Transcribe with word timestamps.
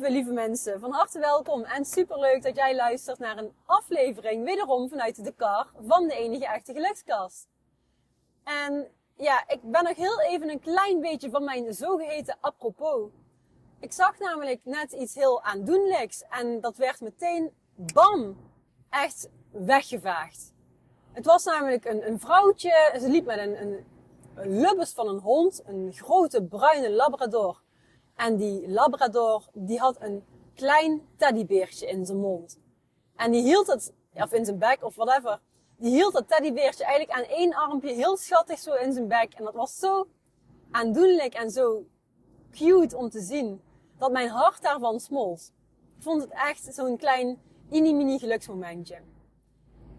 lieve, 0.00 0.14
lieve 0.16 0.32
mensen. 0.32 0.80
Van 0.80 0.92
harte 0.92 1.18
welkom 1.18 1.62
en 1.62 1.84
superleuk 1.84 2.42
dat 2.42 2.56
jij 2.56 2.74
luistert 2.74 3.18
naar 3.18 3.38
een 3.38 3.52
aflevering, 3.64 4.44
wederom 4.44 4.88
vanuit 4.88 5.24
de 5.24 5.32
kar 5.32 5.66
van 5.86 6.08
de 6.08 6.14
enige 6.14 6.46
echte 6.46 6.72
gelukskast. 6.72 7.48
En 8.44 8.88
ja, 9.16 9.44
ik 9.48 9.60
ben 9.62 9.84
nog 9.84 9.96
heel 9.96 10.20
even 10.20 10.48
een 10.50 10.60
klein 10.60 11.00
beetje 11.00 11.30
van 11.30 11.44
mijn 11.44 11.74
zogeheten 11.74 12.36
apropos. 12.40 13.10
Ik 13.80 13.92
zag 13.92 14.18
namelijk 14.18 14.60
net 14.64 14.92
iets 14.92 15.14
heel 15.14 15.42
aandoenlijks 15.42 16.22
en 16.28 16.60
dat 16.60 16.76
werd 16.76 17.00
meteen, 17.00 17.52
bam, 17.74 18.36
echt 18.90 19.28
weggevaagd. 19.50 20.52
Het 21.12 21.26
was 21.26 21.44
namelijk 21.44 21.84
een, 21.84 22.06
een 22.06 22.20
vrouwtje, 22.20 22.96
ze 23.00 23.08
liep 23.08 23.24
met 23.24 23.38
een, 23.38 23.62
een, 23.62 23.84
een 24.34 24.86
van 24.86 25.08
een 25.08 25.20
hond, 25.20 25.62
een 25.66 25.92
grote 25.92 26.42
bruine 26.42 26.90
labrador. 26.90 27.62
En 28.20 28.36
die 28.36 28.68
labrador, 28.68 29.44
die 29.52 29.78
had 29.78 29.96
een 30.00 30.24
klein 30.54 31.08
teddybeertje 31.16 31.86
in 31.86 32.06
zijn 32.06 32.18
mond. 32.18 32.58
En 33.16 33.30
die 33.30 33.42
hield 33.42 33.66
het, 33.66 33.92
of 34.12 34.32
in 34.32 34.44
zijn 34.44 34.58
bek 34.58 34.84
of 34.84 34.94
whatever, 34.94 35.40
die 35.76 35.90
hield 35.90 36.12
dat 36.12 36.28
teddybeertje 36.28 36.84
eigenlijk 36.84 37.18
aan 37.18 37.36
één 37.36 37.54
armpje 37.54 37.92
heel 37.92 38.16
schattig 38.16 38.58
zo 38.58 38.74
in 38.74 38.92
zijn 38.92 39.08
bek. 39.08 39.32
En 39.34 39.44
dat 39.44 39.54
was 39.54 39.78
zo 39.78 40.08
aandoenlijk 40.70 41.34
en 41.34 41.50
zo 41.50 41.84
cute 42.50 42.96
om 42.96 43.10
te 43.10 43.20
zien, 43.20 43.62
dat 43.98 44.12
mijn 44.12 44.28
hart 44.28 44.62
daarvan 44.62 45.00
smolt. 45.00 45.52
Ik 45.96 46.02
vond 46.02 46.22
het 46.22 46.32
echt 46.32 46.74
zo'n 46.74 46.96
klein 46.96 47.42
mini-mini 47.70 48.18
geluksmomentje. 48.18 48.98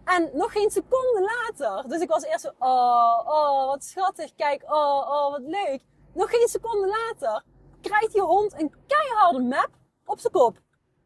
En 0.04 0.30
nog 0.32 0.52
geen 0.52 0.70
seconde 0.70 1.20
later, 1.20 1.88
dus 1.88 2.00
ik 2.00 2.08
was 2.08 2.24
eerst 2.24 2.40
zo, 2.40 2.50
oh, 2.58 3.20
oh, 3.26 3.66
wat 3.66 3.84
schattig, 3.84 4.34
kijk, 4.34 4.62
oh, 4.62 5.08
oh, 5.08 5.30
wat 5.30 5.42
leuk. 5.42 5.80
Nog 6.14 6.30
geen 6.30 6.48
seconde 6.48 6.86
later 6.86 7.44
krijgt 7.82 8.12
die 8.12 8.22
hond 8.22 8.60
een 8.60 8.74
keiharde 8.86 9.40
map 9.40 9.70
op 10.04 10.18
zijn 10.18 10.32
kop. 10.32 10.60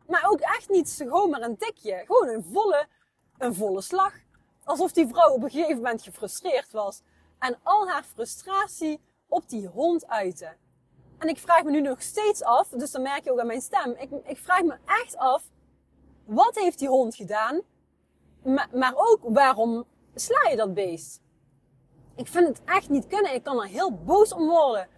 Maar 0.06 0.24
ook 0.28 0.40
echt 0.40 0.68
niet 0.68 0.94
gewoon 0.96 1.30
maar 1.30 1.42
een 1.42 1.56
tikje. 1.56 2.02
Gewoon 2.06 2.28
een 2.28 2.44
volle, 2.52 2.86
een 3.38 3.54
volle 3.54 3.80
slag. 3.80 4.12
Alsof 4.64 4.92
die 4.92 5.08
vrouw 5.08 5.32
op 5.32 5.42
een 5.42 5.50
gegeven 5.50 5.76
moment 5.76 6.02
gefrustreerd 6.02 6.72
was. 6.72 7.02
En 7.38 7.58
al 7.62 7.88
haar 7.88 8.04
frustratie 8.04 9.00
op 9.28 9.48
die 9.48 9.66
hond 9.66 10.06
uitte. 10.06 10.56
En 11.18 11.28
ik 11.28 11.38
vraag 11.38 11.62
me 11.62 11.70
nu 11.70 11.80
nog 11.80 12.02
steeds 12.02 12.42
af, 12.42 12.68
dus 12.68 12.90
dan 12.90 13.02
merk 13.02 13.24
je 13.24 13.32
ook 13.32 13.40
aan 13.40 13.46
mijn 13.46 13.60
stem. 13.60 13.94
Ik, 13.98 14.10
ik 14.24 14.38
vraag 14.38 14.62
me 14.62 14.76
echt 14.86 15.16
af, 15.16 15.42
wat 16.24 16.54
heeft 16.54 16.78
die 16.78 16.88
hond 16.88 17.14
gedaan? 17.14 17.60
Maar, 18.42 18.68
maar 18.72 18.92
ook, 18.96 19.20
waarom 19.22 19.84
sla 20.14 20.50
je 20.50 20.56
dat 20.56 20.74
beest? 20.74 21.20
Ik 22.16 22.26
vind 22.26 22.48
het 22.48 22.60
echt 22.64 22.88
niet 22.88 23.06
kunnen. 23.06 23.34
Ik 23.34 23.42
kan 23.42 23.62
er 23.62 23.68
heel 23.68 23.92
boos 23.92 24.32
om 24.32 24.48
worden 24.48 24.88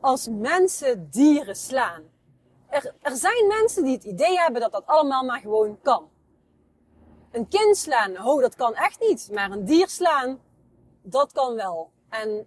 als 0.00 0.28
mensen 0.28 1.10
dieren 1.10 1.56
slaan. 1.56 2.02
Er, 2.68 2.94
er 3.00 3.16
zijn 3.16 3.46
mensen 3.46 3.84
die 3.84 3.94
het 3.94 4.04
idee 4.04 4.38
hebben 4.38 4.60
dat 4.60 4.72
dat 4.72 4.86
allemaal 4.86 5.24
maar 5.24 5.40
gewoon 5.40 5.80
kan. 5.82 6.10
Een 7.30 7.48
kind 7.48 7.76
slaan, 7.76 8.26
oh, 8.26 8.40
dat 8.40 8.54
kan 8.54 8.74
echt 8.74 9.00
niet. 9.00 9.30
Maar 9.32 9.50
een 9.50 9.64
dier 9.64 9.88
slaan, 9.88 10.40
dat 11.02 11.32
kan 11.32 11.54
wel. 11.54 11.90
En 12.08 12.46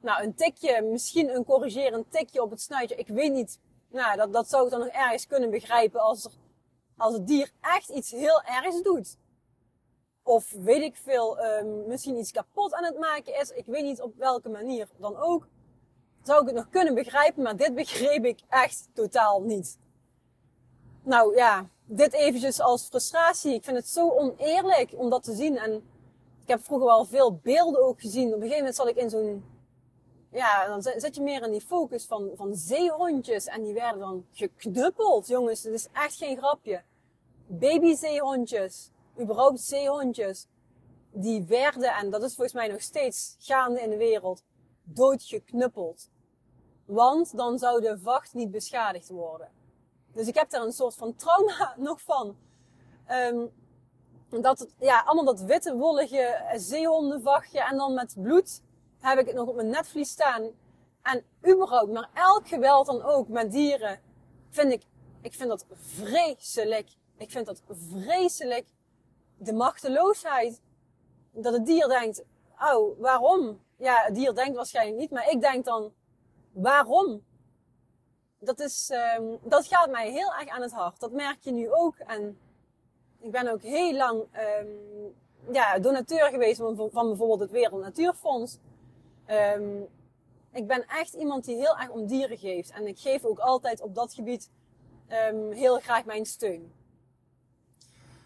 nou, 0.00 0.22
een 0.22 0.34
tikje, 0.34 0.82
misschien 0.82 1.34
een 1.34 1.44
corrigerend 1.44 2.12
tikje 2.12 2.42
op 2.42 2.50
het 2.50 2.60
snuitje, 2.60 2.96
ik 2.96 3.08
weet 3.08 3.32
niet. 3.32 3.60
Nou, 3.88 4.16
dat, 4.16 4.32
dat 4.32 4.48
zou 4.48 4.64
ik 4.64 4.70
dan 4.70 4.80
nog 4.80 4.88
ergens 4.88 5.26
kunnen 5.26 5.50
begrijpen 5.50 6.00
als, 6.00 6.28
als 6.96 7.14
het 7.14 7.26
dier 7.26 7.50
echt 7.60 7.88
iets 7.88 8.10
heel 8.10 8.42
ergs 8.42 8.82
doet. 8.82 9.18
Of 10.22 10.50
weet 10.50 10.82
ik 10.82 10.96
veel, 10.96 11.44
um, 11.44 11.86
misschien 11.86 12.16
iets 12.16 12.32
kapot 12.32 12.74
aan 12.74 12.84
het 12.84 12.98
maken 12.98 13.40
is. 13.40 13.50
Ik 13.50 13.66
weet 13.66 13.84
niet 13.84 14.00
op 14.00 14.16
welke 14.16 14.48
manier 14.48 14.88
dan 14.98 15.16
ook 15.16 15.46
zou 16.26 16.40
ik 16.40 16.46
het 16.46 16.56
nog 16.56 16.68
kunnen 16.70 16.94
begrijpen, 16.94 17.42
maar 17.42 17.56
dit 17.56 17.74
begreep 17.74 18.24
ik 18.24 18.40
echt 18.48 18.88
totaal 18.92 19.42
niet. 19.42 19.78
Nou 21.02 21.36
ja, 21.36 21.68
dit 21.84 22.12
eventjes 22.12 22.60
als 22.60 22.86
frustratie. 22.86 23.54
Ik 23.54 23.64
vind 23.64 23.76
het 23.76 23.88
zo 23.88 24.10
oneerlijk 24.10 24.92
om 24.96 25.10
dat 25.10 25.22
te 25.22 25.34
zien. 25.34 25.58
En 25.58 25.72
ik 26.42 26.48
heb 26.48 26.64
vroeger 26.64 26.86
wel 26.86 27.04
veel 27.04 27.40
beelden 27.42 27.84
ook 27.84 28.00
gezien. 28.00 28.26
Op 28.26 28.34
een 28.34 28.40
gegeven 28.40 28.58
moment 28.58 28.76
zat 28.76 28.88
ik 28.88 28.96
in 28.96 29.10
zo'n, 29.10 29.44
ja, 30.30 30.66
dan 30.66 30.82
zet 30.82 31.14
je 31.14 31.22
meer 31.22 31.42
in 31.42 31.50
die 31.50 31.60
focus 31.60 32.06
van, 32.06 32.30
van 32.34 32.54
zeehondjes. 32.54 33.46
En 33.46 33.62
die 33.62 33.74
werden 33.74 34.00
dan 34.00 34.26
geknuppeld, 34.32 35.26
jongens. 35.26 35.62
Het 35.62 35.74
is 35.74 35.88
echt 35.92 36.16
geen 36.16 36.36
grapje. 36.36 36.82
Babyzeehondjes, 37.46 38.90
überhaupt 39.20 39.60
zeehondjes, 39.60 40.46
die 41.10 41.44
werden, 41.44 41.94
en 41.94 42.10
dat 42.10 42.22
is 42.22 42.34
volgens 42.34 42.56
mij 42.56 42.68
nog 42.68 42.80
steeds 42.80 43.36
gaande 43.38 43.80
in 43.80 43.90
de 43.90 43.96
wereld, 43.96 44.42
doodgeknuppeld. 44.82 46.08
Want 46.86 47.36
dan 47.36 47.58
zou 47.58 47.80
de 47.80 47.98
vacht 47.98 48.34
niet 48.34 48.50
beschadigd 48.50 49.08
worden. 49.08 49.48
Dus 50.12 50.28
ik 50.28 50.34
heb 50.34 50.50
daar 50.50 50.62
een 50.62 50.72
soort 50.72 50.94
van 50.94 51.16
trauma 51.16 51.74
nog 51.88 52.00
van. 52.00 52.36
Um, 53.10 53.52
dat 54.30 54.68
ja, 54.78 55.00
allemaal 55.00 55.34
dat 55.34 55.40
witte, 55.40 55.76
wollige 55.76 56.52
zeehondenvachtje. 56.56 57.60
En 57.60 57.76
dan 57.76 57.94
met 57.94 58.14
bloed 58.18 58.62
heb 58.98 59.18
ik 59.18 59.26
het 59.26 59.34
nog 59.34 59.48
op 59.48 59.54
mijn 59.54 59.70
netvlies 59.70 60.10
staan. 60.10 60.50
En 61.02 61.24
überhaupt, 61.48 61.92
maar 61.92 62.10
elk 62.14 62.48
geweld 62.48 62.86
dan 62.86 63.02
ook 63.02 63.28
met 63.28 63.52
dieren, 63.52 64.00
vind 64.50 64.72
ik, 64.72 64.82
ik 65.20 65.34
vind 65.34 65.48
dat 65.48 65.66
vreselijk. 65.72 66.88
Ik 67.16 67.30
vind 67.30 67.46
dat 67.46 67.62
vreselijk. 67.68 68.66
De 69.38 69.52
machteloosheid. 69.52 70.60
Dat 71.32 71.52
het 71.52 71.66
dier 71.66 71.88
denkt, 71.88 72.24
oh, 72.60 73.00
waarom? 73.00 73.60
Ja, 73.76 74.02
het 74.04 74.14
dier 74.14 74.34
denkt 74.34 74.56
waarschijnlijk 74.56 74.98
niet, 74.98 75.10
maar 75.10 75.30
ik 75.30 75.40
denk 75.40 75.64
dan, 75.64 75.92
waarom? 76.56 77.24
Dat, 78.38 78.60
is, 78.60 78.90
um, 79.18 79.38
dat 79.42 79.66
gaat 79.66 79.90
mij 79.90 80.10
heel 80.10 80.34
erg 80.34 80.48
aan 80.48 80.62
het 80.62 80.72
hart. 80.72 81.00
Dat 81.00 81.12
merk 81.12 81.38
je 81.40 81.52
nu 81.52 81.72
ook. 81.72 81.96
En 81.98 82.38
ik 83.20 83.30
ben 83.30 83.48
ook 83.48 83.62
heel 83.62 83.94
lang 83.94 84.20
um, 84.20 85.14
ja, 85.52 85.78
donateur 85.78 86.28
geweest 86.28 86.60
van, 86.60 86.76
van 86.76 87.06
bijvoorbeeld 87.06 87.40
het 87.40 87.50
Wereld 87.50 87.82
Natuurfonds. 87.82 88.58
Um, 89.56 89.88
ik 90.52 90.66
ben 90.66 90.86
echt 90.86 91.14
iemand 91.14 91.44
die 91.44 91.56
heel 91.56 91.78
erg 91.78 91.90
om 91.90 92.06
dieren 92.06 92.38
geeft. 92.38 92.70
En 92.70 92.86
ik 92.86 92.98
geef 92.98 93.24
ook 93.24 93.38
altijd 93.38 93.80
op 93.80 93.94
dat 93.94 94.14
gebied 94.14 94.50
heel 95.50 95.78
graag 95.78 96.04
mijn 96.04 96.26
steun. 96.26 96.72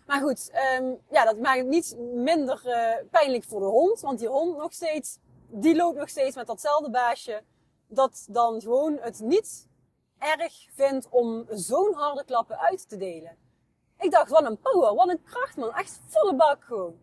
Maar 0.07 0.21
goed, 0.21 0.51
ja, 1.11 1.25
dat 1.25 1.39
maakt 1.39 1.59
het 1.59 1.69
niet 1.69 1.97
minder 1.99 2.63
uh, 2.65 3.11
pijnlijk 3.11 3.45
voor 3.45 3.61
de 3.61 3.67
hond. 3.67 4.01
Want 4.01 4.19
die 4.19 4.29
hond 4.29 4.57
nog 4.57 4.73
steeds, 4.73 5.19
die 5.49 5.77
loopt 5.77 5.99
nog 5.99 6.09
steeds 6.09 6.37
met 6.37 6.47
datzelfde 6.47 6.91
baasje 6.91 7.43
dat 7.91 8.27
dan 8.31 8.61
gewoon 8.61 8.99
het 9.01 9.21
niet 9.21 9.69
erg 10.19 10.67
vindt 10.75 11.09
om 11.09 11.47
zo'n 11.51 11.95
harde 11.95 12.25
klappen 12.25 12.59
uit 12.59 12.89
te 12.89 12.97
delen. 12.97 13.37
Ik 13.99 14.11
dacht, 14.11 14.31
wat 14.31 14.45
een 14.45 14.61
power, 14.61 14.95
wat 14.95 15.09
een 15.09 15.23
kracht 15.23 15.57
man, 15.57 15.75
echt 15.75 16.01
volle 16.07 16.35
bak 16.35 16.65
gewoon. 16.65 16.99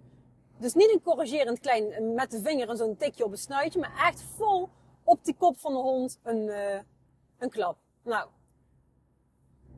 Dus 0.58 0.74
niet 0.74 0.94
een 0.94 1.02
corrigerend 1.02 1.60
klein, 1.60 2.14
met 2.14 2.32
de 2.32 2.42
vinger 2.42 2.70
en 2.70 2.78
zo'n 2.78 2.98
tikje 2.98 3.24
op 3.26 3.32
het 3.32 3.40
snuitje, 3.40 3.80
maar 3.80 4.08
echt 4.08 4.24
vol 4.36 4.70
op 5.04 5.26
die 5.26 5.36
kop 5.36 5.58
van 5.60 5.74
de 5.74 5.80
hond 5.80 6.20
een, 6.24 6.48
uh, 6.48 6.80
een 7.38 7.50
klap. 7.50 7.78
Nou, 8.04 8.30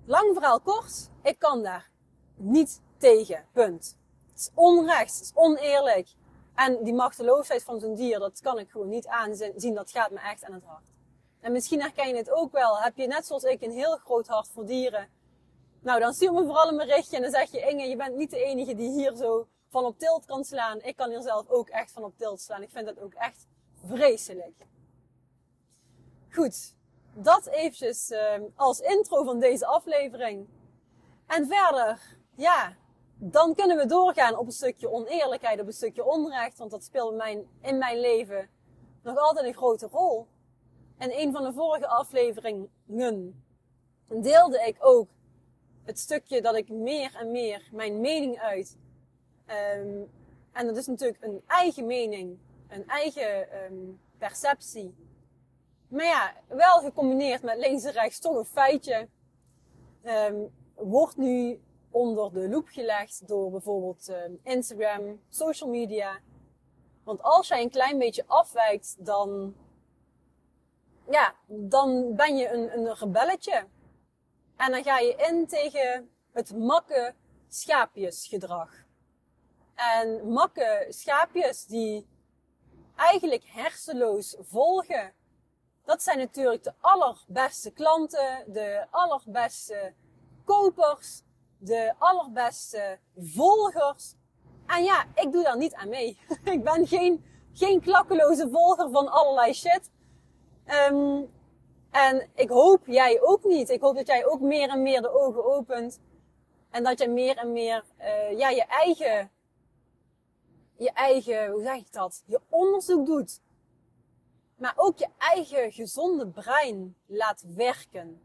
lang 0.05 0.33
verhaal 0.33 0.59
kort, 0.59 1.09
ik 1.23 1.39
kan 1.39 1.63
daar 1.63 1.91
niet 2.35 2.81
tegen, 2.97 3.45
punt. 3.53 3.97
Het 4.29 4.39
is 4.39 4.51
onrecht, 4.53 5.13
het 5.13 5.23
is 5.23 5.31
oneerlijk. 5.33 6.07
En 6.55 6.83
die 6.83 6.93
machteloosheid 6.93 7.63
van 7.63 7.79
zo'n 7.79 7.95
dier, 7.95 8.19
dat 8.19 8.41
kan 8.41 8.59
ik 8.59 8.69
gewoon 8.69 8.89
niet 8.89 9.07
aanzien, 9.07 9.73
dat 9.73 9.91
gaat 9.91 10.11
me 10.11 10.19
echt 10.19 10.43
aan 10.43 10.53
het 10.53 10.63
hart. 10.63 10.83
En 11.39 11.51
misschien 11.51 11.81
herken 11.81 12.07
je 12.07 12.15
het 12.15 12.31
ook 12.31 12.51
wel. 12.51 12.79
Heb 12.79 12.97
je 12.97 13.07
net 13.07 13.25
zoals 13.25 13.43
ik 13.43 13.61
een 13.61 13.71
heel 13.71 13.97
groot 13.97 14.27
hart 14.27 14.47
voor 14.47 14.65
dieren? 14.65 15.09
Nou, 15.81 15.99
dan 15.99 16.13
stuur 16.13 16.33
me 16.33 16.45
vooral 16.45 16.67
een 16.67 16.77
berichtje 16.77 17.15
en 17.15 17.21
dan 17.21 17.31
zeg 17.31 17.51
je, 17.51 17.59
Inge, 17.59 17.87
je 17.87 17.95
bent 17.95 18.15
niet 18.15 18.29
de 18.29 18.43
enige 18.43 18.75
die 18.75 18.89
hier 18.89 19.15
zo 19.15 19.47
van 19.69 19.85
op 19.85 19.99
tilt 19.99 20.25
kan 20.25 20.43
slaan. 20.43 20.81
Ik 20.81 20.95
kan 20.95 21.09
hier 21.09 21.21
zelf 21.21 21.49
ook 21.49 21.69
echt 21.69 21.91
van 21.91 22.03
op 22.03 22.17
tilt 22.17 22.41
slaan. 22.41 22.61
Ik 22.61 22.71
vind 22.71 22.85
dat 22.85 22.99
ook 22.99 23.13
echt 23.13 23.47
vreselijk. 23.85 24.67
Goed, 26.31 26.75
dat 27.13 27.47
eventjes 27.47 28.11
uh, 28.11 28.33
als 28.55 28.79
intro 28.79 29.23
van 29.23 29.39
deze 29.39 29.65
aflevering. 29.65 30.47
En 31.27 31.47
verder, 31.47 32.17
ja, 32.35 32.75
dan 33.15 33.55
kunnen 33.55 33.77
we 33.77 33.85
doorgaan 33.85 34.37
op 34.37 34.45
een 34.45 34.51
stukje 34.51 34.91
oneerlijkheid, 34.91 35.59
op 35.59 35.67
een 35.67 35.73
stukje 35.73 36.05
onrecht. 36.05 36.57
Want 36.57 36.71
dat 36.71 36.83
speelt 36.83 37.15
mijn, 37.15 37.47
in 37.61 37.77
mijn 37.77 37.99
leven 37.99 38.49
nog 39.03 39.17
altijd 39.17 39.45
een 39.45 39.53
grote 39.53 39.87
rol. 39.87 40.27
En 40.99 41.19
een 41.19 41.31
van 41.31 41.43
de 41.43 41.53
vorige 41.53 41.87
afleveringen 41.87 43.43
deelde 44.07 44.63
ik 44.65 44.75
ook 44.79 45.09
het 45.83 45.99
stukje 45.99 46.41
dat 46.41 46.55
ik 46.55 46.69
meer 46.69 47.15
en 47.15 47.31
meer 47.31 47.69
mijn 47.71 47.99
mening 47.99 48.39
uit. 48.39 48.77
Um, 49.77 50.09
en 50.51 50.65
dat 50.65 50.77
is 50.77 50.87
natuurlijk 50.87 51.23
een 51.23 51.41
eigen 51.47 51.85
mening, 51.85 52.37
een 52.67 52.87
eigen 52.87 53.63
um, 53.63 53.99
perceptie. 54.17 54.95
Maar 55.87 56.05
ja, 56.05 56.33
wel 56.47 56.79
gecombineerd 56.79 57.41
met 57.41 57.57
links 57.57 57.83
en 57.83 57.91
rechts 57.91 58.19
toch 58.19 58.35
een 58.35 58.45
feitje. 58.45 59.07
Um, 60.03 60.51
wordt 60.75 61.17
nu 61.17 61.61
onder 61.89 62.33
de 62.33 62.49
loep 62.49 62.67
gelegd 62.67 63.27
door 63.27 63.51
bijvoorbeeld 63.51 64.11
Instagram, 64.43 65.21
social 65.29 65.69
media. 65.69 66.19
Want 67.03 67.21
als 67.21 67.47
jij 67.47 67.61
een 67.61 67.69
klein 67.69 67.97
beetje 67.97 68.23
afwijkt, 68.27 68.95
dan 69.05 69.55
ja, 71.09 71.35
dan 71.47 72.15
ben 72.15 72.37
je 72.37 72.49
een, 72.49 72.77
een 72.77 72.95
rebelletje. 72.95 73.67
En 74.55 74.71
dan 74.71 74.83
ga 74.83 74.99
je 74.99 75.15
in 75.15 75.47
tegen 75.47 76.09
het 76.31 76.57
makke 76.57 77.13
schaapjesgedrag. 77.47 78.69
En 79.75 80.31
makke 80.31 80.85
schaapjes 80.89 81.65
die 81.65 82.07
eigenlijk 82.95 83.43
hersenloos 83.45 84.35
volgen. 84.39 85.13
Dat 85.85 86.03
zijn 86.03 86.17
natuurlijk 86.17 86.63
de 86.63 86.73
allerbeste 86.79 87.71
klanten, 87.71 88.43
de 88.47 88.85
allerbeste 88.89 89.93
kopers, 90.45 91.21
de 91.57 91.93
allerbeste 91.97 92.99
volgers. 93.17 94.15
En 94.65 94.83
ja, 94.83 95.05
ik 95.15 95.31
doe 95.31 95.43
daar 95.43 95.57
niet 95.57 95.73
aan 95.73 95.89
mee. 95.89 96.19
ik 96.43 96.63
ben 96.63 96.87
geen, 96.87 97.25
geen 97.53 97.81
klakkeloze 97.81 98.49
volger 98.51 98.89
van 98.91 99.11
allerlei 99.11 99.53
shit. 99.53 99.91
Um, 100.69 101.29
en 101.91 102.29
ik 102.35 102.49
hoop 102.49 102.85
jij 102.85 103.21
ook 103.21 103.43
niet. 103.43 103.69
Ik 103.69 103.81
hoop 103.81 103.95
dat 103.95 104.07
jij 104.07 104.25
ook 104.25 104.39
meer 104.39 104.69
en 104.69 104.81
meer 104.81 105.01
de 105.01 105.09
ogen 105.09 105.45
opent. 105.45 105.99
En 106.69 106.83
dat 106.83 106.99
je 106.99 107.09
meer 107.09 107.37
en 107.37 107.51
meer 107.51 107.83
uh, 107.99 108.37
ja, 108.37 108.49
je 108.49 108.65
eigen, 108.65 109.31
je 110.77 110.91
eigen, 110.91 111.51
hoe 111.51 111.61
zeg 111.61 111.75
ik 111.75 111.91
dat? 111.91 112.23
Je 112.25 112.41
onderzoek 112.49 113.05
doet. 113.05 113.41
Maar 114.55 114.73
ook 114.75 114.97
je 114.97 115.07
eigen 115.17 115.71
gezonde 115.71 116.27
brein 116.27 116.95
laat 117.05 117.43
werken. 117.55 118.21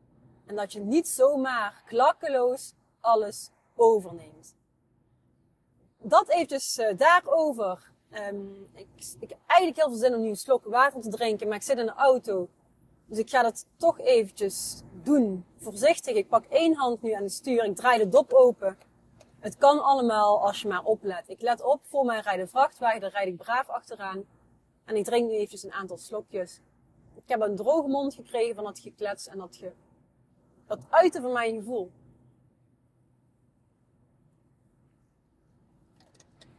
En 0.46 0.56
dat 0.56 0.72
je 0.72 0.80
niet 0.80 1.08
zomaar 1.08 1.82
klakkeloos 1.86 2.74
alles 3.00 3.50
overneemt. 3.74 4.54
Dat 5.98 6.28
eventjes 6.28 6.78
uh, 6.78 6.96
daarover. 6.96 7.92
Um, 8.14 8.68
ik, 8.74 8.86
ik 9.20 9.28
heb 9.28 9.38
eigenlijk 9.46 9.80
heel 9.80 9.88
veel 9.88 9.98
zin 9.98 10.14
om 10.14 10.20
nu 10.20 10.28
een 10.28 10.36
slok 10.36 10.64
water 10.64 11.00
te 11.00 11.08
drinken, 11.08 11.48
maar 11.48 11.56
ik 11.56 11.62
zit 11.62 11.78
in 11.78 11.86
de 11.86 11.92
auto. 11.92 12.48
Dus 13.06 13.18
ik 13.18 13.30
ga 13.30 13.42
dat 13.42 13.66
toch 13.76 14.00
eventjes 14.00 14.82
doen. 15.02 15.44
Voorzichtig. 15.56 16.16
Ik 16.16 16.28
pak 16.28 16.44
één 16.44 16.74
hand 16.74 17.02
nu 17.02 17.12
aan 17.12 17.22
het 17.22 17.32
stuur. 17.32 17.64
Ik 17.64 17.76
draai 17.76 17.98
de 17.98 18.08
dop 18.08 18.32
open. 18.32 18.78
Het 19.38 19.56
kan 19.56 19.82
allemaal 19.82 20.46
als 20.46 20.62
je 20.62 20.68
maar 20.68 20.84
oplet. 20.84 21.28
Ik 21.28 21.40
let 21.40 21.62
op. 21.62 21.80
Voor 21.84 22.04
mij 22.04 22.20
rijdt 22.20 22.40
een 22.40 22.48
vrachtwagen. 22.48 23.00
Daar 23.00 23.10
rijd 23.10 23.28
ik 23.28 23.36
braaf 23.36 23.68
achteraan. 23.68 24.24
En 24.84 24.96
ik 24.96 25.04
drink 25.04 25.28
nu 25.28 25.34
eventjes 25.34 25.62
een 25.62 25.72
aantal 25.72 25.98
slokjes. 25.98 26.60
Ik 27.14 27.22
heb 27.26 27.40
een 27.40 27.56
droge 27.56 27.88
mond 27.88 28.14
gekregen 28.14 28.54
van 28.54 28.64
dat 28.64 28.78
geklets 28.78 29.28
en 29.28 29.38
dat 29.38 29.56
ge... 29.56 29.72
Dat 30.66 30.78
uiten 30.90 31.22
van 31.22 31.32
mijn 31.32 31.54
gevoel. 31.54 31.90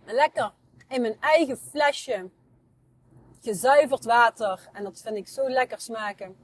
lekker 0.06 0.54
in 0.96 1.02
mijn 1.02 1.18
eigen 1.20 1.58
flesje 1.58 2.30
gezuiverd 3.42 4.06
water. 4.06 4.70
En 4.74 4.84
dat 4.84 5.02
vind 5.02 5.16
ik 5.16 5.28
zo 5.28 5.50
lekker 5.50 5.80
smaken. 5.82 6.36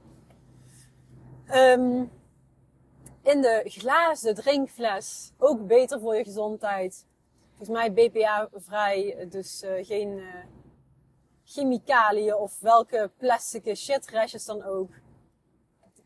Um, 1.54 2.10
in 3.22 3.40
de 3.40 3.62
glazen 3.64 4.34
drinkfles. 4.34 5.32
Ook 5.38 5.66
beter 5.66 6.00
voor 6.00 6.16
je 6.16 6.24
gezondheid. 6.24 7.06
Volgens 7.56 7.78
mij 7.78 7.92
BPA-vrij. 7.92 9.26
Dus 9.28 9.62
uh, 9.62 9.84
geen 9.84 10.18
uh, 10.18 10.34
chemicaliën 11.44 12.34
of 12.34 12.60
welke 12.60 13.10
plastic 13.16 13.76
shitrestjes 13.76 14.44
dan 14.44 14.62
ook. 14.62 14.90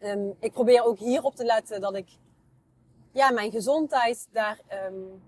Um, 0.01 0.37
ik 0.41 0.53
probeer 0.53 0.85
ook 0.85 0.99
hierop 0.99 1.35
te 1.35 1.45
letten 1.45 1.81
dat 1.81 1.95
ik 1.95 2.09
ja, 3.13 3.31
mijn 3.31 3.51
gezondheid 3.51 4.29
daar 4.33 4.61
um, 4.87 5.23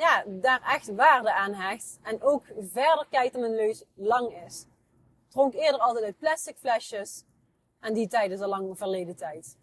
ja, 0.00 0.24
daar 0.26 0.62
echt 0.62 0.94
waarde 0.94 1.32
aan 1.32 1.54
hecht. 1.54 1.98
En 2.02 2.22
ook 2.22 2.44
verder 2.58 3.06
kijkt 3.10 3.32
dat 3.32 3.40
mijn 3.40 3.54
neus 3.54 3.84
lang 3.94 4.44
is. 4.46 4.66
Dronk 5.28 5.54
eerder 5.54 5.80
altijd 5.80 6.04
uit 6.04 6.18
plastic 6.18 6.56
flesjes. 6.56 7.24
En 7.80 7.94
die 7.94 8.08
tijd 8.08 8.30
is 8.30 8.40
al 8.40 8.48
lang 8.48 8.78
verleden 8.78 9.16
tijd. 9.16 9.56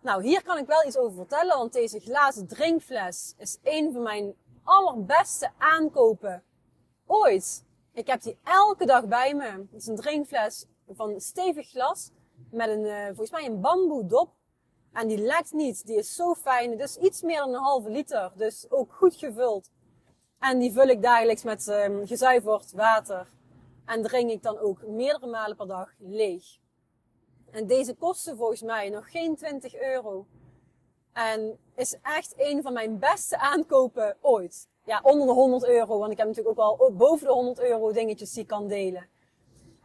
Nou, 0.00 0.22
hier 0.22 0.42
kan 0.42 0.58
ik 0.58 0.66
wel 0.66 0.86
iets 0.86 0.96
over 0.96 1.16
vertellen, 1.16 1.56
want 1.56 1.72
deze 1.72 2.00
glazen 2.00 2.46
drinkfles 2.46 3.34
is 3.38 3.58
een 3.62 3.92
van 3.92 4.02
mijn 4.02 4.34
allerbeste 4.62 5.50
aankopen 5.58 6.44
ooit. 7.06 7.64
Ik 7.92 8.06
heb 8.06 8.22
die 8.22 8.38
elke 8.44 8.86
dag 8.86 9.06
bij 9.06 9.34
me. 9.34 9.44
Het 9.44 9.80
is 9.80 9.86
een 9.86 9.96
drinkfles 9.96 10.66
van 10.88 11.20
stevig 11.20 11.68
glas 11.68 12.10
met 12.50 12.68
een, 12.68 12.84
uh, 12.84 13.06
volgens 13.06 13.30
mij 13.30 13.44
een 13.46 13.60
bamboe 13.60 14.06
dop. 14.06 14.38
En 14.92 15.08
die 15.08 15.18
lekt 15.18 15.52
niet. 15.52 15.86
Die 15.86 15.96
is 15.96 16.14
zo 16.14 16.34
fijn. 16.34 16.70
Het 16.70 16.80
is 16.80 16.96
iets 16.96 17.22
meer 17.22 17.38
dan 17.38 17.54
een 17.54 17.60
halve 17.60 17.90
liter. 17.90 18.32
Dus 18.36 18.66
ook 18.70 18.92
goed 18.92 19.14
gevuld. 19.14 19.70
En 20.38 20.58
die 20.58 20.72
vul 20.72 20.88
ik 20.88 21.02
dagelijks 21.02 21.42
met 21.42 21.66
um, 21.66 22.06
gezuiverd 22.06 22.72
water. 22.72 23.28
En 23.84 24.02
drink 24.02 24.30
ik 24.30 24.42
dan 24.42 24.58
ook 24.58 24.86
meerdere 24.86 25.26
malen 25.26 25.56
per 25.56 25.66
dag 25.66 25.92
leeg. 25.98 26.44
En 27.50 27.66
deze 27.66 27.94
kostte 27.94 28.36
volgens 28.36 28.62
mij 28.62 28.88
nog 28.88 29.10
geen 29.10 29.36
20 29.36 29.80
euro. 29.80 30.26
En 31.12 31.58
is 31.74 31.96
echt 32.02 32.34
een 32.36 32.62
van 32.62 32.72
mijn 32.72 32.98
beste 32.98 33.38
aankopen 33.38 34.16
ooit. 34.20 34.68
Ja, 34.84 35.00
onder 35.02 35.26
de 35.26 35.32
100 35.32 35.64
euro. 35.64 35.98
Want 35.98 36.12
ik 36.12 36.18
heb 36.18 36.26
natuurlijk 36.26 36.60
ook 36.60 36.78
wel 36.78 36.92
boven 36.92 37.26
de 37.26 37.32
100 37.32 37.60
euro 37.60 37.92
dingetjes 37.92 38.32
die 38.32 38.42
ik 38.42 38.48
kan 38.48 38.68
delen. 38.68 39.08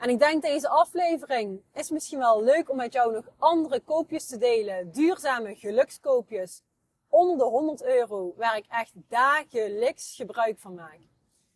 En 0.05 0.11
ik 0.11 0.19
denk 0.19 0.41
deze 0.41 0.69
aflevering 0.69 1.61
is 1.73 1.89
misschien 1.89 2.19
wel 2.19 2.43
leuk 2.43 2.69
om 2.69 2.75
met 2.75 2.93
jou 2.93 3.13
nog 3.13 3.29
andere 3.37 3.79
koopjes 3.79 4.25
te 4.25 4.37
delen. 4.37 4.91
Duurzame 4.91 5.55
gelukskoopjes. 5.55 6.61
Onder 7.09 7.37
de 7.37 7.43
100 7.43 7.83
euro. 7.83 8.33
Waar 8.37 8.57
ik 8.57 8.65
echt 8.69 8.91
dagelijks 9.07 10.15
gebruik 10.15 10.59
van 10.59 10.73
maak. 10.73 10.99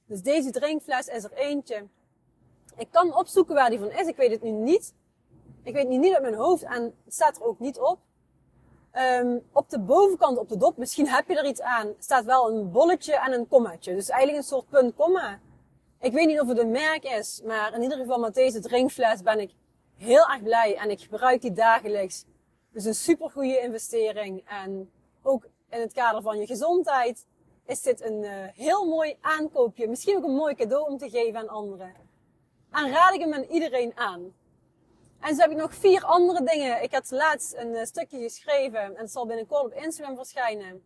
Dus 0.06 0.22
deze 0.22 0.52
drinkfles 0.52 1.08
is 1.08 1.24
er 1.24 1.34
eentje. 1.34 1.88
Ik 2.78 2.88
kan 2.92 3.16
opzoeken 3.16 3.56
waar 3.56 3.70
die 3.70 3.80
van 3.80 3.92
is. 3.92 4.08
Ik 4.08 4.16
weet 4.16 4.32
het 4.32 4.42
nu 4.42 4.52
niet. 4.52 4.94
Ik 5.64 5.74
weet 5.74 5.88
niet, 5.88 6.00
niet 6.00 6.14
uit 6.14 6.22
mijn 6.22 6.36
hoofd. 6.36 6.64
En 6.64 6.84
het 7.04 7.14
staat 7.14 7.38
er 7.38 7.44
ook 7.44 7.60
niet 7.60 7.80
op. 7.80 8.00
Um, 8.94 9.42
op 9.52 9.70
de 9.70 9.80
bovenkant, 9.80 10.38
op 10.38 10.50
de 10.50 10.58
dop, 10.58 10.78
misschien 10.78 11.08
heb 11.08 11.28
je 11.28 11.38
er 11.38 11.46
iets 11.46 11.62
aan, 11.62 11.94
staat 12.00 12.26
wel 12.26 12.52
een 12.52 12.72
bolletje 12.72 13.16
en 13.16 13.34
een 13.34 13.48
kommaatje. 13.48 13.94
Dus 13.94 14.10
eigenlijk 14.10 14.44
een 14.44 14.50
soort 14.50 14.70
punt-komma. 14.70 15.40
Ik 16.02 16.12
weet 16.14 16.28
niet 16.28 16.40
of 16.40 16.48
het 16.48 16.58
een 16.58 16.72
merk 16.72 17.04
is, 17.04 17.42
maar 17.44 17.74
in 17.74 17.82
ieder 17.82 17.98
geval 17.98 18.20
met 18.20 18.34
deze 18.34 18.60
drinkfles 18.60 19.22
ben 19.22 19.40
ik 19.40 19.52
heel 19.98 20.30
erg 20.30 20.44
blij 20.44 20.76
en 20.76 20.90
ik 20.90 21.02
gebruik 21.02 21.42
die 21.42 21.54
dagelijks. 21.54 22.26
Dus 22.72 22.86
een 22.86 22.96
super 22.96 23.30
goede 23.30 23.60
investering 23.60 24.44
en 24.48 24.92
ook 25.22 25.48
in 25.70 25.80
het 25.80 25.94
kader 25.94 26.22
van 26.22 26.40
je 26.40 26.46
gezondheid 26.46 27.26
is 27.66 27.82
dit 27.82 28.02
een 28.02 28.24
uh, 28.24 28.32
heel 28.54 28.86
mooi 28.86 29.18
aankoopje. 29.22 29.88
Misschien 29.88 30.18
ook 30.18 30.24
een 30.24 30.36
mooi 30.36 30.56
cadeau 30.56 30.90
om 30.90 30.98
te 30.98 31.10
geven 31.10 31.40
aan 31.40 31.50
anderen. 31.50 31.94
En 32.72 32.92
raad 32.92 33.14
ik 33.14 33.20
hem 33.20 33.34
aan 33.34 33.44
iedereen 33.44 33.92
aan. 33.96 34.34
En 35.20 35.36
zo 35.36 35.42
heb 35.42 35.52
ik 35.52 35.58
nog 35.58 35.74
vier 35.74 36.04
andere 36.04 36.44
dingen. 36.44 36.84
Ik 36.84 36.94
had 36.94 37.12
laatst 37.12 37.54
een 37.54 37.70
uh, 37.70 37.84
stukje 37.84 38.22
geschreven 38.22 38.82
en 38.82 38.96
het 38.96 39.12
zal 39.12 39.26
binnenkort 39.26 39.64
op 39.64 39.74
Instagram 39.74 40.16
verschijnen. 40.16 40.84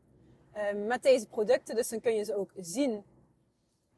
Uh, 0.55 0.87
met 0.87 1.03
deze 1.03 1.27
producten, 1.27 1.75
dus 1.75 1.89
dan 1.89 1.99
kun 1.99 2.15
je 2.15 2.23
ze 2.23 2.35
ook 2.35 2.51
zien. 2.55 3.03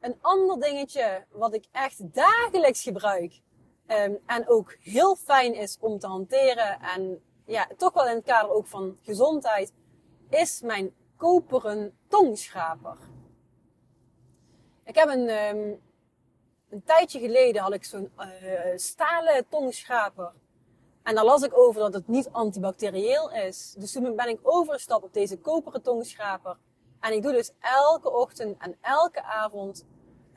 Een 0.00 0.18
ander 0.20 0.60
dingetje 0.60 1.24
wat 1.30 1.54
ik 1.54 1.64
echt 1.72 2.14
dagelijks 2.14 2.82
gebruik. 2.82 3.40
Um, 3.86 4.18
en 4.26 4.48
ook 4.48 4.76
heel 4.80 5.16
fijn 5.16 5.54
is 5.54 5.76
om 5.80 5.98
te 5.98 6.06
hanteren. 6.06 6.80
En 6.80 7.22
ja, 7.44 7.68
toch 7.76 7.92
wel 7.92 8.08
in 8.08 8.14
het 8.14 8.24
kader 8.24 8.50
ook 8.50 8.66
van 8.66 8.98
gezondheid. 9.02 9.72
Is 10.30 10.60
mijn 10.60 10.94
koperen 11.16 11.98
tongschraper. 12.08 12.96
Ik 14.84 14.94
heb 14.94 15.08
een, 15.08 15.28
um, 15.28 15.80
een 16.68 16.84
tijdje 16.84 17.18
geleden 17.18 17.62
had 17.62 17.72
ik 17.72 17.84
zo'n 17.84 18.12
uh, 18.18 18.60
stalen 18.76 19.48
tongschraper. 19.48 20.32
En 21.02 21.14
daar 21.14 21.24
las 21.24 21.42
ik 21.42 21.58
over 21.58 21.80
dat 21.80 21.94
het 21.94 22.08
niet 22.08 22.28
antibacterieel 22.32 23.32
is. 23.32 23.74
Dus 23.78 23.92
toen 23.92 24.16
ben 24.16 24.28
ik 24.28 24.38
overgestapt 24.42 25.04
op 25.04 25.12
deze 25.12 25.38
koperen 25.38 25.82
tongschraper. 25.82 26.56
En 27.00 27.12
ik 27.12 27.22
doe 27.22 27.32
dus 27.32 27.52
elke 27.60 28.12
ochtend 28.12 28.56
en 28.58 28.76
elke 28.80 29.22
avond 29.22 29.84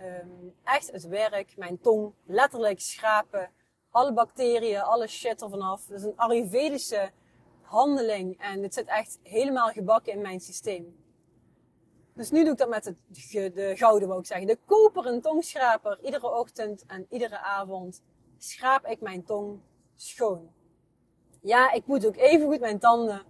um, 0.01 0.55
echt 0.63 0.91
het 0.91 1.07
werk, 1.07 1.57
mijn 1.57 1.79
tong 1.81 2.13
letterlijk 2.25 2.79
schrapen. 2.79 3.51
Alle 3.91 4.13
bacteriën, 4.13 4.81
alle 4.81 5.07
shit 5.07 5.41
er 5.41 5.49
vanaf. 5.49 5.85
Dat 5.85 5.97
is 5.97 6.03
een 6.03 6.17
Ayurvedische 6.17 7.11
handeling 7.61 8.41
en 8.41 8.63
het 8.63 8.73
zit 8.73 8.87
echt 8.87 9.19
helemaal 9.23 9.69
gebakken 9.69 10.13
in 10.13 10.21
mijn 10.21 10.39
systeem. 10.39 10.97
Dus 12.13 12.31
nu 12.31 12.43
doe 12.43 12.51
ik 12.51 12.57
dat 12.57 12.69
met 12.69 12.83
de, 12.83 13.51
de 13.53 13.73
gouden, 13.75 14.07
wou 14.07 14.19
ik 14.19 14.25
zeggen. 14.25 14.47
De 14.47 14.57
koperen 14.65 15.21
tongschraper. 15.21 15.99
Iedere 16.01 16.29
ochtend 16.29 16.85
en 16.85 17.05
iedere 17.09 17.37
avond 17.37 18.01
schraap 18.37 18.85
ik 18.85 19.01
mijn 19.01 19.23
tong 19.23 19.59
schoon. 19.95 20.51
Ja, 21.41 21.71
ik 21.71 21.85
moet 21.85 22.05
ook 22.05 22.15
even 22.15 22.47
goed 22.47 22.59
mijn 22.59 22.79
tanden. 22.79 23.21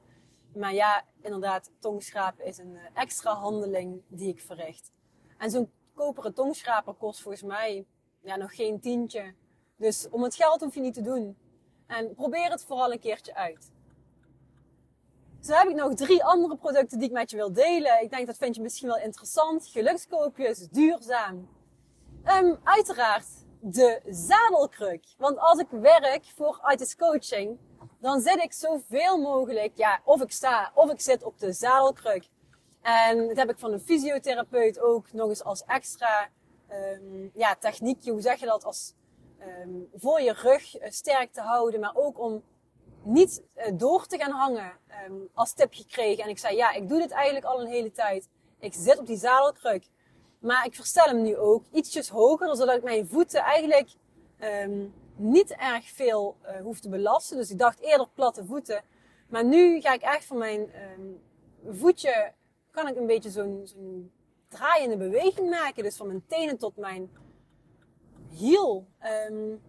Maar 0.59 0.73
ja, 0.73 1.03
inderdaad, 1.21 1.71
tongschrapen 1.79 2.45
is 2.45 2.57
een 2.57 2.75
eh, 2.75 3.01
extra 3.01 3.33
handeling 3.33 4.01
die 4.07 4.27
ik 4.27 4.41
verricht. 4.41 4.91
En 5.37 5.51
zo'n 5.51 5.71
koperen 5.93 6.33
tongschraper 6.33 6.93
kost 6.93 7.21
volgens 7.21 7.43
mij 7.43 7.85
ja, 8.21 8.35
nog 8.35 8.55
geen 8.55 8.79
tientje. 8.79 9.33
Dus 9.75 10.09
om 10.09 10.23
het 10.23 10.35
geld 10.35 10.61
hoef 10.61 10.75
je 10.75 10.81
niet 10.81 10.93
te 10.93 11.01
doen. 11.01 11.37
En 11.87 12.13
probeer 12.15 12.51
het 12.51 12.65
vooral 12.65 12.91
een 12.91 12.99
keertje 12.99 13.35
uit. 13.35 13.71
Zo 15.41 15.53
heb 15.53 15.67
ik 15.67 15.75
nog 15.75 15.93
drie 15.93 16.23
andere 16.23 16.57
producten 16.57 16.99
die 16.99 17.07
ik 17.07 17.13
met 17.13 17.29
je 17.29 17.35
wil 17.35 17.53
delen. 17.53 18.01
Ik 18.01 18.09
denk 18.09 18.27
dat 18.27 18.37
vind 18.37 18.55
je 18.55 18.61
misschien 18.61 18.87
wel 18.87 18.99
interessant. 18.99 19.67
Gelukskoopjes, 19.67 20.67
duurzaam. 20.67 21.49
Um, 22.25 22.59
uiteraard 22.63 23.27
de 23.59 24.01
zadelkruk. 24.09 25.05
Want 25.17 25.37
als 25.37 25.59
ik 25.59 25.67
werk 25.69 26.25
voor 26.35 26.59
Artist 26.61 26.95
Coaching, 26.95 27.57
dan 27.99 28.21
zit 28.21 28.37
ik 28.37 28.53
zoveel 28.53 29.17
mogelijk, 29.17 29.71
ja, 29.75 30.01
of 30.03 30.21
ik 30.21 30.31
sta 30.31 30.71
of 30.73 30.91
ik 30.91 31.01
zit 31.01 31.23
op 31.23 31.39
de 31.39 31.51
zadelkruk. 31.51 32.27
En 32.81 33.27
dat 33.27 33.37
heb 33.37 33.49
ik 33.49 33.59
van 33.59 33.73
een 33.73 33.79
fysiotherapeut 33.79 34.79
ook 34.79 35.13
nog 35.13 35.29
eens 35.29 35.43
als 35.43 35.63
extra 35.63 36.29
um, 36.71 37.31
ja, 37.33 37.55
techniekje, 37.55 38.11
hoe 38.11 38.21
zeg 38.21 38.39
je 38.39 38.45
dat, 38.45 38.65
als 38.65 38.93
um, 39.41 39.89
voor 39.95 40.21
je 40.21 40.33
rug 40.33 40.81
uh, 40.81 40.89
sterk 40.89 41.33
te 41.33 41.41
houden, 41.41 41.79
maar 41.79 41.95
ook 41.95 42.19
om 42.19 42.43
niet 43.03 43.43
uh, 43.57 43.63
door 43.73 44.05
te 44.05 44.17
gaan 44.17 44.31
hangen 44.31 44.71
um, 45.07 45.29
als 45.33 45.53
tip 45.53 45.73
gekregen. 45.73 46.23
En 46.23 46.29
ik 46.29 46.37
zei, 46.37 46.55
ja, 46.55 46.71
ik 46.71 46.89
doe 46.89 46.99
dit 46.99 47.11
eigenlijk 47.11 47.45
al 47.45 47.61
een 47.61 47.67
hele 47.67 47.91
tijd. 47.91 48.29
Ik 48.59 48.73
zit 48.73 48.97
op 48.97 49.07
die 49.07 49.17
zadelkruk. 49.17 49.85
Maar 50.39 50.65
ik 50.65 50.75
verstel 50.75 51.05
hem 51.05 51.21
nu 51.21 51.37
ook 51.37 51.63
ietsjes 51.71 52.09
hoger, 52.09 52.55
zodat 52.55 52.75
ik 52.75 52.83
mijn 52.83 53.07
voeten 53.07 53.41
eigenlijk 53.41 53.89
um, 54.39 54.93
niet 55.15 55.51
erg 55.51 55.89
veel 55.89 56.37
uh, 56.43 56.61
hoef 56.61 56.79
te 56.79 56.89
belasten. 56.89 57.37
Dus 57.37 57.51
ik 57.51 57.57
dacht 57.57 57.79
eerder 57.79 58.07
platte 58.13 58.45
voeten. 58.45 58.83
Maar 59.27 59.45
nu 59.45 59.81
ga 59.81 59.93
ik 59.93 60.01
echt 60.01 60.25
van 60.25 60.37
mijn 60.37 60.71
um, 60.99 61.21
voetje, 61.77 62.33
kan 62.71 62.87
ik 62.87 62.95
een 62.95 63.05
beetje 63.05 63.29
zo'n 63.29 63.61
zo'n 63.63 64.11
draaiende 64.47 64.97
beweging 64.97 65.49
maken. 65.49 65.83
Dus 65.83 65.95
van 65.95 66.07
mijn 66.07 66.23
tenen 66.27 66.57
tot 66.57 66.77
mijn 66.77 67.11
hiel. 68.29 68.87
Um, 69.29 69.61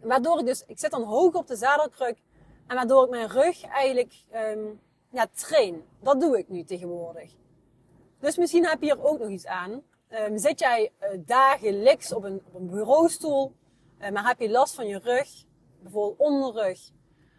waardoor 0.00 0.38
ik 0.38 0.46
dus, 0.46 0.64
ik 0.66 0.78
zit 0.78 0.90
dan 0.90 1.02
hoog 1.02 1.34
op 1.34 1.46
de 1.46 1.56
zadelkruk. 1.56 2.18
En 2.66 2.76
waardoor 2.76 3.04
ik 3.04 3.10
mijn 3.10 3.28
rug 3.28 3.64
eigenlijk 3.64 4.14
ja, 5.10 5.26
train. 5.34 5.84
Dat 6.00 6.20
doe 6.20 6.38
ik 6.38 6.48
nu 6.48 6.64
tegenwoordig. 6.64 7.32
Dus 8.20 8.36
misschien 8.36 8.66
heb 8.66 8.80
je 8.80 8.86
hier 8.86 9.04
ook 9.04 9.18
nog 9.18 9.28
iets 9.28 9.46
aan. 9.46 9.82
Um, 10.10 10.38
zit 10.38 10.58
jij 10.58 10.92
uh, 11.00 11.08
dagelijks 11.26 12.12
op 12.12 12.24
een, 12.24 12.42
op 12.46 12.54
een 12.54 12.70
bureaustoel, 12.70 13.52
uh, 14.00 14.10
maar 14.10 14.26
heb 14.26 14.40
je 14.40 14.50
last 14.50 14.74
van 14.74 14.86
je 14.86 14.98
rug, 14.98 15.28
bijvoorbeeld 15.82 16.18
onderrug, 16.18 16.90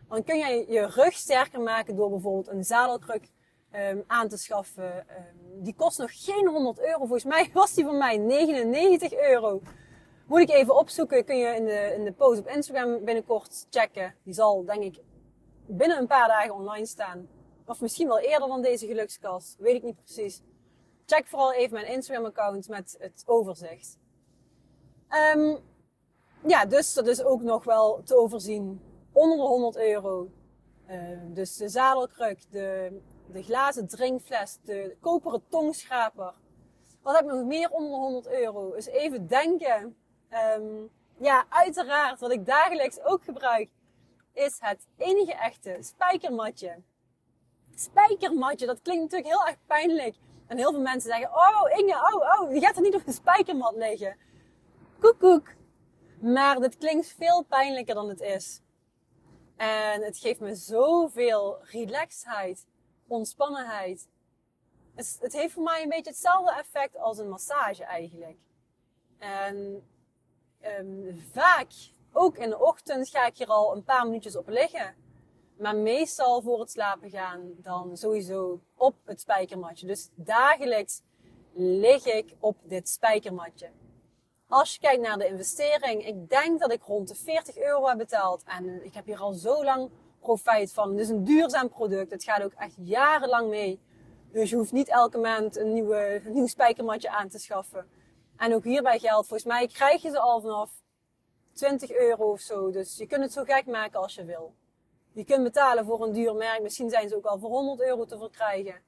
dan 0.10 0.24
kun 0.24 0.38
jij 0.38 0.66
je 0.68 0.86
rug 0.86 1.14
sterker 1.14 1.62
maken 1.62 1.96
door 1.96 2.10
bijvoorbeeld 2.10 2.48
een 2.48 2.64
zadelkruk 2.64 3.30
um, 3.76 4.04
aan 4.08 4.28
te 4.28 4.38
schaffen. 4.38 4.96
Um, 4.96 5.64
die 5.64 5.76
kost 5.76 5.98
nog 5.98 6.24
geen 6.26 6.48
100 6.48 6.80
euro. 6.80 6.98
Volgens 6.98 7.24
mij 7.24 7.50
was 7.54 7.74
die 7.74 7.86
van 7.86 7.98
mij 7.98 8.18
99 8.18 9.14
euro. 9.14 9.62
Moet 10.26 10.40
ik 10.40 10.50
even 10.50 10.76
opzoeken. 10.76 11.26
Kun 11.26 11.38
je 11.38 11.56
in 11.56 11.66
de, 11.66 11.94
in 11.98 12.04
de 12.04 12.12
post 12.12 12.40
op 12.40 12.48
Instagram 12.48 13.04
binnenkort 13.04 13.68
checken. 13.70 14.16
Die 14.24 14.34
zal 14.34 14.66
denk 14.66 14.84
ik 14.84 15.00
binnen 15.66 15.98
een 15.98 16.08
paar 16.08 16.28
dagen 16.28 16.54
online 16.54 16.86
staan. 16.86 17.28
Of 17.66 17.82
misschien 17.82 18.08
wel 18.08 18.20
eerder 18.20 18.48
dan 18.48 18.62
deze 18.62 18.88
gelukskast. 18.88 19.56
Weet 19.60 19.76
ik 19.76 19.84
niet 19.84 19.96
precies. 19.96 20.42
Check 21.16 21.28
vooral 21.28 21.54
even 21.54 21.74
mijn 21.74 21.88
Instagram 21.88 22.26
account 22.26 22.68
met 22.68 22.96
het 23.00 23.24
overzicht. 23.26 23.98
Um, 25.36 25.58
ja, 26.48 26.66
dus 26.66 26.94
dat 26.94 27.08
is 27.08 27.24
ook 27.24 27.42
nog 27.42 27.64
wel 27.64 28.04
te 28.04 28.16
overzien. 28.16 28.82
Onder 29.12 29.38
de 29.38 29.44
100 29.44 29.78
euro. 29.78 30.32
Uh, 30.90 30.98
dus 31.34 31.56
de 31.56 31.70
zadelkruk, 31.70 32.40
de 32.50 33.02
de 33.32 33.44
glazen 33.44 33.88
drinkfles, 33.88 34.58
de 34.64 34.98
koperen 35.00 35.44
tongschraper. 35.50 36.34
Wat 37.02 37.16
heb 37.16 37.26
ik 37.26 37.32
nog 37.32 37.46
meer 37.46 37.70
onder 37.70 37.92
de 37.92 37.98
100 37.98 38.28
euro? 38.28 38.72
Dus 38.72 38.86
even 38.86 39.28
denken. 39.28 39.96
Um, 40.58 40.90
ja, 41.18 41.46
uiteraard, 41.50 42.20
wat 42.20 42.32
ik 42.32 42.46
dagelijks 42.46 43.04
ook 43.04 43.24
gebruik, 43.24 43.70
is 44.34 44.58
het 44.60 44.88
enige 44.98 45.34
echte 45.34 45.78
spijkermatje. 45.80 46.82
Spijkermatje, 47.76 48.66
dat 48.66 48.82
klinkt 48.82 49.02
natuurlijk 49.02 49.30
heel 49.30 49.48
erg 49.48 49.58
pijnlijk. 49.66 50.16
En 50.52 50.58
heel 50.58 50.72
veel 50.72 50.82
mensen 50.82 51.12
zeggen, 51.12 51.30
oh 51.36 51.78
Inge, 51.78 51.94
oh, 51.94 52.42
oh, 52.42 52.54
je 52.54 52.60
gaat 52.60 52.76
er 52.76 52.82
niet 52.82 52.96
op 52.96 53.06
de 53.06 53.12
spijkermat 53.12 53.76
liggen. 53.76 54.18
Koek, 55.00 55.20
koek. 55.20 55.54
Maar 56.20 56.60
dit 56.60 56.78
klinkt 56.78 57.16
veel 57.18 57.44
pijnlijker 57.44 57.96
dan 57.96 58.10
het 58.10 58.22
is. 58.22 58.62
En 59.56 60.02
het 60.02 60.18
geeft 60.18 60.40
me 60.40 60.56
zoveel 60.56 61.58
relaxedheid 61.62 62.66
ontspannenheid. 63.08 64.08
Het, 64.96 65.18
het, 65.22 65.34
heeft 65.34 65.54
voor 65.54 65.64
mij 65.64 65.84
een 65.84 65.90
beetje 65.90 66.12
hetzelfde 66.12 66.54
effect 66.54 66.98
als 66.98 67.18
een 67.18 67.30
massage 67.30 67.84
eigenlijk. 67.84 68.38
En 69.18 69.88
um, 70.80 71.22
vaak, 71.32 71.72
ook 72.12 72.38
in 72.38 72.50
de 72.50 72.60
ochtend, 72.60 73.10
ga 73.10 73.26
ik 73.26 73.38
hier 73.38 73.48
al 73.48 73.76
een 73.76 73.84
paar 73.84 74.06
minuutjes 74.06 74.36
op 74.36 74.48
liggen. 74.48 74.96
Maar 75.62 75.76
meestal 75.76 76.42
voor 76.42 76.60
het 76.60 76.72
slapen 76.72 77.10
gaan 77.10 77.52
dan 77.58 77.98
sowieso 77.98 78.62
op 78.76 78.96
het 79.06 79.22
spijkermatje. 79.22 79.88
Dus 79.88 80.10
dagelijks 80.16 81.02
lig 81.54 82.06
ik 82.06 82.36
op 82.40 82.58
dit 82.64 82.90
spijkermatje. 82.90 83.70
Als 84.48 84.74
je 84.74 84.80
kijkt 84.80 85.02
naar 85.02 85.18
de 85.18 85.28
investering, 85.28 86.06
ik 86.06 86.30
denk 86.30 86.60
dat 86.60 86.72
ik 86.72 86.84
rond 86.84 87.08
de 87.08 87.16
40 87.16 87.58
euro 87.58 87.88
heb 87.88 87.98
betaald. 87.98 88.44
En 88.44 88.86
ik 88.86 88.94
heb 88.94 89.06
hier 89.06 89.20
al 89.20 89.34
zo 89.34 89.64
lang 89.64 89.90
profijt 90.20 90.74
van. 90.74 90.90
Het 90.90 91.00
is 91.00 91.10
een 91.10 91.24
duurzaam 91.24 91.70
product. 91.70 92.12
Het 92.12 92.24
gaat 92.24 92.44
ook 92.44 92.54
echt 92.54 92.76
jarenlang 92.78 93.50
mee. 93.50 93.80
Dus 94.32 94.50
je 94.50 94.56
hoeft 94.56 94.72
niet 94.72 94.90
elke 94.90 95.18
maand 95.18 95.58
een, 95.58 95.74
nieuwe, 95.74 96.22
een 96.26 96.34
nieuw 96.34 96.48
spijkermatje 96.48 97.10
aan 97.10 97.30
te 97.30 97.40
schaffen. 97.40 97.90
En 98.38 98.54
ook 98.54 98.64
hierbij 98.64 99.00
geldt, 99.00 99.28
volgens 99.28 99.54
mij 99.54 99.68
krijg 99.68 100.02
je 100.02 100.10
ze 100.10 100.20
al 100.20 100.42
vanaf 100.42 100.72
20 101.54 101.92
euro 101.92 102.32
of 102.32 102.40
zo. 102.40 102.72
Dus 102.72 102.98
je 102.98 103.08
kunt 103.08 103.24
het 103.24 103.34
zo 103.34 103.44
gek 103.44 103.66
maken 103.66 104.00
als 104.00 104.16
je 104.16 104.26
wil. 104.26 104.54
Je 105.14 105.24
kunt 105.24 105.44
betalen 105.44 105.86
voor 105.86 106.04
een 106.04 106.12
duur 106.12 106.36
merk. 106.36 106.62
Misschien 106.62 106.90
zijn 106.90 107.10
ze 107.10 107.16
ook 107.16 107.26
al 107.26 107.40
voor 107.40 107.50
100 107.50 107.82
euro 107.82 108.06
te 108.06 108.18
verkrijgen. 108.18 108.82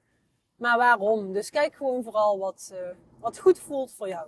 Maar 0.56 0.77
waarom? 0.77 1.34
Dus 1.34 1.50
kijk 1.50 1.75
gewoon 1.75 2.03
vooral 2.03 2.39
wat, 2.39 2.72
uh, 2.74 2.80
wat 3.20 3.39
goed 3.39 3.60
voelt 3.60 3.92
voor 3.92 4.08
jou. 4.08 4.27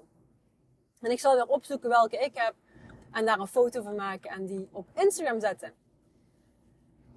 En 1.01 1.11
ik 1.11 1.19
zal 1.19 1.35
weer 1.35 1.47
opzoeken 1.47 1.89
welke 1.89 2.17
ik 2.17 2.31
heb. 2.33 2.53
En 3.11 3.25
daar 3.25 3.39
een 3.39 3.47
foto 3.47 3.81
van 3.81 3.95
maken 3.95 4.29
en 4.29 4.45
die 4.45 4.69
op 4.71 4.87
Instagram 4.93 5.39
zetten. 5.39 5.73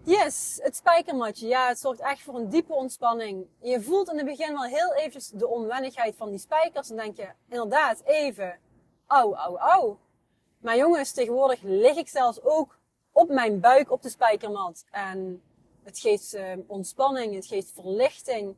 Yes, 0.02 0.58
het 0.62 0.76
spijkermatje. 0.76 1.46
Ja, 1.46 1.68
het 1.68 1.78
zorgt 1.78 2.00
echt 2.00 2.20
voor 2.20 2.34
een 2.34 2.48
diepe 2.48 2.72
ontspanning. 2.72 3.46
Je 3.60 3.82
voelt 3.82 4.10
in 4.10 4.16
het 4.16 4.26
begin 4.26 4.52
wel 4.52 4.62
heel 4.62 4.94
eventjes 4.94 5.28
de 5.28 5.48
onwennigheid 5.48 6.16
van 6.16 6.30
die 6.30 6.38
spijkers. 6.38 6.90
En 6.90 6.96
denk 6.96 7.16
je, 7.16 7.28
inderdaad, 7.48 8.02
even, 8.04 8.58
au, 9.06 9.34
au, 9.34 9.56
au. 9.56 9.96
Maar 10.58 10.76
jongens, 10.76 11.12
tegenwoordig 11.12 11.60
lig 11.62 11.96
ik 11.96 12.08
zelfs 12.08 12.42
ook 12.42 12.77
op 13.18 13.28
mijn 13.28 13.60
buik 13.60 13.90
op 13.90 14.02
de 14.02 14.08
spijkermat. 14.08 14.84
En 14.90 15.42
het 15.82 15.98
geeft 15.98 16.34
uh, 16.34 16.52
ontspanning, 16.66 17.34
het 17.34 17.46
geeft 17.46 17.72
verlichting. 17.74 18.54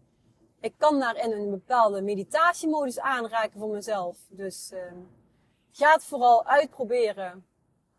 Ik 0.60 0.74
kan 0.78 0.98
daarin 0.98 1.32
een 1.32 1.50
bepaalde 1.50 2.02
meditatiemodus 2.02 2.98
aanraken 2.98 3.60
voor 3.60 3.68
mezelf. 3.68 4.18
Dus 4.28 4.70
uh, 4.72 4.80
ga 5.72 5.92
het 5.92 6.04
vooral 6.04 6.46
uitproberen. 6.46 7.46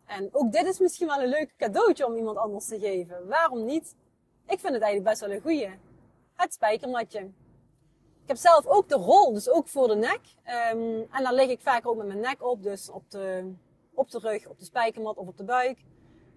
En 0.06 0.28
ook 0.32 0.52
dit 0.52 0.66
is 0.66 0.78
misschien 0.78 1.06
wel 1.06 1.22
een 1.22 1.28
leuk 1.28 1.54
cadeautje 1.56 2.06
om 2.06 2.16
iemand 2.16 2.36
anders 2.36 2.66
te 2.66 2.78
geven. 2.78 3.28
Waarom 3.28 3.64
niet? 3.64 3.94
Ik 4.46 4.60
vind 4.60 4.74
het 4.74 4.82
eigenlijk 4.82 5.04
best 5.04 5.20
wel 5.20 5.30
een 5.30 5.40
goeie. 5.40 5.70
Het 6.34 6.52
spijkermatje. 6.52 7.20
Ik 8.22 8.28
heb 8.28 8.36
zelf 8.36 8.66
ook 8.66 8.88
de 8.88 8.94
rol, 8.94 9.32
dus 9.32 9.50
ook 9.50 9.68
voor 9.68 9.88
de 9.88 9.94
nek. 9.94 10.20
Um, 10.72 11.06
en 11.10 11.22
daar 11.22 11.34
lig 11.34 11.48
ik 11.48 11.60
vaak 11.60 11.86
ook 11.86 11.96
met 11.96 12.06
mijn 12.06 12.20
nek 12.20 12.42
op. 12.42 12.62
Dus 12.62 12.90
op 12.90 13.10
de, 13.10 13.52
op 13.94 14.10
de 14.10 14.18
rug, 14.18 14.46
op 14.46 14.58
de 14.58 14.64
spijkermat 14.64 15.16
of 15.16 15.26
op 15.26 15.36
de 15.36 15.44
buik. 15.44 15.78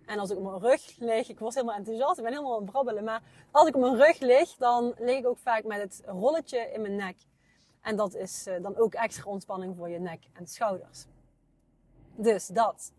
En 0.06 0.20
als 0.20 0.30
ik 0.30 0.38
op 0.38 0.44
mijn 0.44 0.60
rug 0.60 0.96
lig, 0.98 1.30
ik 1.30 1.40
word 1.40 1.54
helemaal 1.54 1.76
enthousiast, 1.76 2.18
ik 2.18 2.24
ben 2.24 2.34
helemaal 2.34 2.56
aan 2.56 2.62
het 2.62 2.72
brabbelen. 2.72 3.04
Maar 3.04 3.22
als 3.52 3.68
ik 3.68 3.76
op 3.76 3.82
mijn 3.82 3.98
rug 3.98 4.20
lig, 4.20 4.56
dan 4.56 4.94
lig 4.98 5.18
ik 5.18 5.28
ook 5.28 5.40
vaak 5.40 5.64
met 5.64 5.82
het 5.82 6.02
rolletje 6.06 6.72
in 6.74 6.82
mijn 6.82 6.96
nek. 6.96 7.16
En 7.82 7.96
dat 7.96 8.16
is 8.16 8.48
uh, 8.48 8.62
dan 8.62 8.78
ook 8.78 8.94
extra 8.94 9.32
ontspanning 9.32 9.76
voor 9.76 9.90
je 9.90 10.00
nek 10.00 10.24
en 10.34 10.48
schouders. 10.48 11.06
Dus 12.16 12.48
dat. 12.48 12.94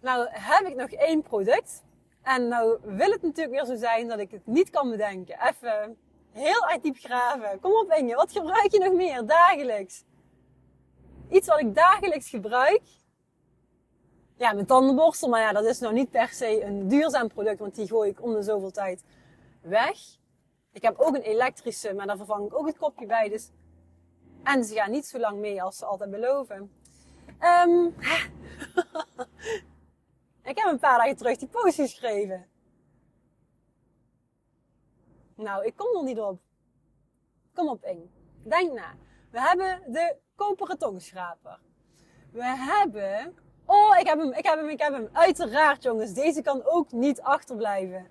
Nou 0.00 0.28
heb 0.30 0.66
ik 0.66 0.74
nog 0.74 0.90
één 0.90 1.22
product. 1.22 1.82
En 2.22 2.48
nou 2.48 2.78
wil 2.82 3.10
het 3.10 3.22
natuurlijk 3.22 3.50
weer 3.50 3.64
zo 3.64 3.76
zijn 3.76 4.08
dat 4.08 4.18
ik 4.18 4.30
het 4.30 4.46
niet 4.46 4.70
kan 4.70 4.90
bedenken. 4.90 5.38
Even 5.48 5.96
heel 6.32 6.78
diep 6.80 6.96
graven. 6.96 7.60
Kom 7.60 7.72
op 7.72 7.92
Inge, 7.92 8.14
wat 8.14 8.32
gebruik 8.32 8.70
je 8.70 8.78
nog 8.78 8.92
meer 8.92 9.26
dagelijks? 9.26 10.04
Iets 11.30 11.48
wat 11.48 11.60
ik 11.60 11.74
dagelijks 11.74 12.28
gebruik. 12.28 12.82
Ja, 14.36 14.52
mijn 14.52 14.66
tandenborstel. 14.66 15.28
Maar 15.28 15.40
ja, 15.40 15.52
dat 15.52 15.64
is 15.64 15.78
nou 15.78 15.94
niet 15.94 16.10
per 16.10 16.28
se 16.28 16.64
een 16.64 16.88
duurzaam 16.88 17.28
product. 17.28 17.58
Want 17.58 17.74
die 17.74 17.88
gooi 17.88 18.10
ik 18.10 18.22
om 18.22 18.32
de 18.32 18.42
zoveel 18.42 18.70
tijd 18.70 19.04
weg. 19.60 19.98
Ik 20.72 20.82
heb 20.82 20.98
ook 20.98 21.14
een 21.14 21.22
elektrische, 21.22 21.94
maar 21.94 22.06
daar 22.06 22.16
vervang 22.16 22.46
ik 22.46 22.58
ook 22.58 22.66
het 22.66 22.78
kopje 22.78 23.06
bij. 23.06 23.28
Dus... 23.28 23.50
En 24.42 24.64
ze 24.64 24.74
gaan 24.74 24.90
niet 24.90 25.06
zo 25.06 25.18
lang 25.18 25.38
mee 25.38 25.62
als 25.62 25.76
ze 25.76 25.84
altijd 25.84 26.10
beloven. 26.10 26.72
Um... 27.40 27.94
Ik 30.44 30.58
heb 30.58 30.72
een 30.72 30.78
paar 30.78 30.98
dagen 30.98 31.16
terug 31.16 31.36
die 31.36 31.48
post 31.48 31.74
geschreven. 31.74 32.46
Nou, 35.36 35.64
ik 35.64 35.76
kom 35.76 35.96
er 35.96 36.02
niet 36.02 36.20
op. 36.20 36.40
Kom 37.54 37.68
op, 37.68 37.84
Ing. 37.84 38.10
Denk 38.42 38.72
na. 38.72 38.94
We 39.30 39.40
hebben 39.40 39.92
de 39.92 40.16
koperen 40.34 40.78
tongschraper. 40.78 41.60
We 42.32 42.44
hebben... 42.44 43.34
Oh, 43.66 43.98
ik 43.98 44.06
heb 44.06 44.18
hem, 44.18 44.32
ik 44.32 44.46
heb 44.46 44.56
hem, 44.56 44.68
ik 44.68 44.80
heb 44.80 44.92
hem. 44.92 45.08
Uiteraard, 45.12 45.82
jongens. 45.82 46.12
Deze 46.12 46.42
kan 46.42 46.64
ook 46.64 46.92
niet 46.92 47.20
achterblijven. 47.20 48.06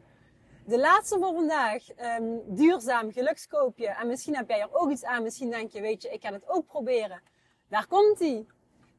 De 0.66 0.80
laatste 0.80 1.18
voor 1.20 1.34
vandaag. 1.34 1.84
Um, 2.20 2.42
duurzaam 2.56 3.12
gelukskoopje. 3.12 3.88
En 3.88 4.08
misschien 4.08 4.36
heb 4.36 4.50
jij 4.50 4.62
er 4.62 4.74
ook 4.74 4.92
iets 4.92 5.04
aan. 5.04 5.24
Misschien 5.24 5.50
denk 5.50 5.72
je, 5.72 5.82
weet 5.82 6.02
je, 6.02 6.10
ik 6.10 6.22
ga 6.22 6.32
het 6.32 6.50
ook 6.50 6.66
proberen. 6.66 7.22
Daar 7.70 7.88
komt 7.88 8.20
hij. 8.20 8.46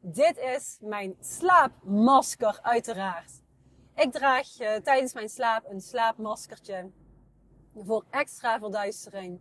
Dit 0.00 0.38
is 0.38 0.78
mijn 0.80 1.16
slaapmasker 1.20 2.58
uiteraard. 2.62 3.32
Ik 3.94 4.12
draag 4.12 4.60
uh, 4.60 4.74
tijdens 4.74 5.14
mijn 5.14 5.28
slaap 5.28 5.64
een 5.70 5.80
slaapmaskertje 5.80 6.90
voor 7.74 8.04
extra 8.10 8.58
verduistering. 8.58 9.40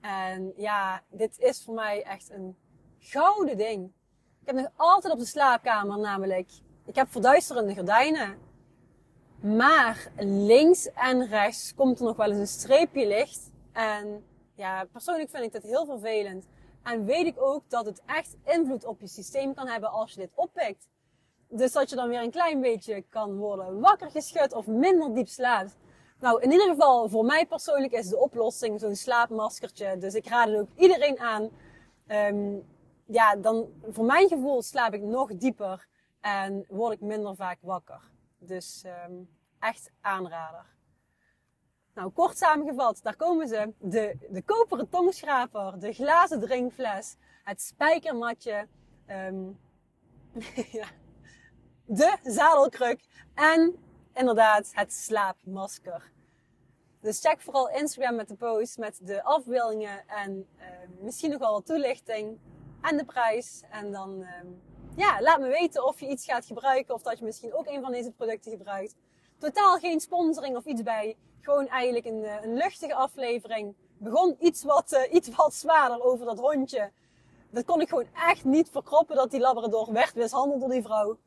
En 0.00 0.52
ja, 0.56 1.02
dit 1.10 1.38
is 1.38 1.64
voor 1.64 1.74
mij 1.74 2.02
echt 2.02 2.30
een 2.30 2.56
gouden 2.98 3.56
ding. 3.56 3.92
Heb 4.50 4.58
nog 4.58 4.72
altijd 4.76 5.12
op 5.12 5.18
de 5.18 5.24
slaapkamer 5.24 5.98
namelijk, 5.98 6.50
ik 6.86 6.94
heb 6.94 7.10
verduisterende 7.10 7.74
gordijnen. 7.74 8.38
Maar 9.40 10.10
links 10.18 10.92
en 10.92 11.26
rechts 11.26 11.74
komt 11.74 11.98
er 11.98 12.04
nog 12.04 12.16
wel 12.16 12.30
eens 12.30 12.38
een 12.38 12.46
streepje 12.46 13.06
licht. 13.06 13.50
En 13.72 14.24
ja, 14.54 14.84
persoonlijk 14.92 15.30
vind 15.30 15.44
ik 15.44 15.52
dit 15.52 15.62
heel 15.62 15.84
vervelend. 15.86 16.46
En 16.82 17.04
weet 17.04 17.26
ik 17.26 17.42
ook 17.42 17.62
dat 17.68 17.86
het 17.86 18.02
echt 18.06 18.36
invloed 18.44 18.84
op 18.84 19.00
je 19.00 19.06
systeem 19.06 19.54
kan 19.54 19.66
hebben 19.66 19.90
als 19.90 20.12
je 20.12 20.20
dit 20.20 20.32
oppikt. 20.34 20.88
Dus 21.48 21.72
dat 21.72 21.90
je 21.90 21.96
dan 21.96 22.08
weer 22.08 22.22
een 22.22 22.30
klein 22.30 22.60
beetje 22.60 23.04
kan 23.08 23.36
worden 23.36 23.80
wakker 23.80 24.10
geschud 24.10 24.52
of 24.52 24.66
minder 24.66 25.14
diep 25.14 25.28
slaapt. 25.28 25.76
Nou, 26.20 26.42
in 26.42 26.50
ieder 26.52 26.68
geval, 26.68 27.08
voor 27.08 27.24
mij 27.24 27.46
persoonlijk 27.46 27.92
is 27.92 28.08
de 28.08 28.18
oplossing 28.18 28.80
zo'n 28.80 28.96
slaapmaskertje. 28.96 29.98
Dus 29.98 30.14
ik 30.14 30.28
raad 30.28 30.48
het 30.48 30.58
ook 30.58 30.68
iedereen 30.76 31.18
aan. 31.18 31.48
Um, 32.08 32.64
ja, 33.10 33.36
dan 33.36 33.72
voor 33.88 34.04
mijn 34.04 34.28
gevoel 34.28 34.62
slaap 34.62 34.94
ik 34.94 35.02
nog 35.02 35.36
dieper 35.36 35.86
en 36.20 36.64
word 36.68 36.92
ik 36.92 37.00
minder 37.00 37.36
vaak 37.36 37.58
wakker. 37.60 38.00
Dus 38.38 38.84
um, 39.08 39.28
echt 39.58 39.90
aanrader. 40.00 40.66
Nou, 41.94 42.10
kort 42.10 42.38
samengevat, 42.38 43.00
daar 43.02 43.16
komen 43.16 43.48
ze. 43.48 43.72
De, 43.78 44.16
de 44.30 44.42
koperen 44.42 44.88
tongschraper, 44.88 45.78
de 45.78 45.92
glazen 45.92 46.40
drinkfles, 46.40 47.16
het 47.44 47.60
spijkermatje, 47.60 48.66
ja, 50.80 50.86
de 51.84 52.16
zadelkruk 52.22 53.04
en 53.34 53.76
inderdaad 54.14 54.70
het 54.72 54.92
slaapmasker. 54.92 56.10
Dus 57.00 57.20
check 57.20 57.40
vooral 57.40 57.70
Instagram 57.70 58.14
met 58.14 58.28
de 58.28 58.34
post 58.34 58.78
met 58.78 58.98
de 59.02 59.22
afbeeldingen 59.22 60.08
en 60.08 60.46
uh, 60.58 60.64
misschien 61.00 61.30
nog 61.30 61.38
wel 61.38 61.52
wat 61.52 61.66
toelichting 61.66 62.38
en 62.80 62.96
de 62.96 63.04
prijs. 63.04 63.62
En 63.70 63.92
dan 63.92 64.20
uh, 64.20 64.28
ja, 64.96 65.20
laat 65.20 65.40
me 65.40 65.48
weten 65.48 65.86
of 65.86 66.00
je 66.00 66.08
iets 66.08 66.24
gaat 66.24 66.46
gebruiken 66.46 66.94
of 66.94 67.02
dat 67.02 67.18
je 67.18 67.24
misschien 67.24 67.54
ook 67.54 67.66
een 67.66 67.82
van 67.82 67.92
deze 67.92 68.10
producten 68.10 68.50
gebruikt. 68.50 68.94
Totaal 69.38 69.78
geen 69.78 70.00
sponsoring 70.00 70.56
of 70.56 70.64
iets 70.64 70.82
bij. 70.82 71.16
Gewoon 71.40 71.68
eigenlijk 71.68 72.06
een, 72.06 72.24
eh, 72.24 72.42
een 72.42 72.54
luchtige 72.54 72.94
aflevering. 72.94 73.74
Begon 73.98 74.36
iets 74.38 74.64
wat, 74.64 74.92
uh, 74.92 75.14
iets 75.14 75.28
wat 75.36 75.54
zwaarder 75.54 76.02
over 76.02 76.26
dat 76.26 76.38
hondje. 76.38 76.90
Dat 77.50 77.64
kon 77.64 77.80
ik 77.80 77.88
gewoon 77.88 78.06
echt 78.28 78.44
niet 78.44 78.70
verkroppen 78.70 79.16
dat 79.16 79.30
die 79.30 79.40
Labrador 79.40 79.92
werd 79.92 80.14
mishandeld 80.14 80.60
door 80.60 80.70
die 80.70 80.82
vrouw. 80.82 81.18